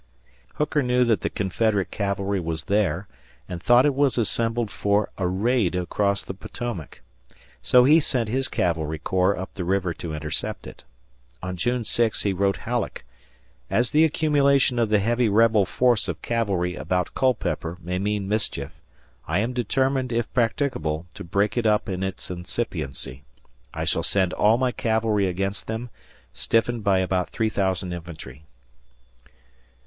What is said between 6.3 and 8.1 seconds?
Potomac. So he